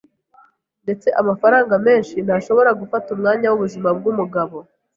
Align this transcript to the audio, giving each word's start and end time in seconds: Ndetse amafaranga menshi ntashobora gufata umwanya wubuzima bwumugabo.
Ndetse 0.83 1.07
amafaranga 1.21 1.73
menshi 1.87 2.15
ntashobora 2.25 2.71
gufata 2.81 3.07
umwanya 3.15 3.47
wubuzima 3.49 3.87
bwumugabo. 3.97 4.57